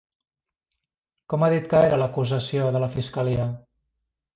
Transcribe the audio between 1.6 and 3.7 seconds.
que era l'acusació de la fiscalia?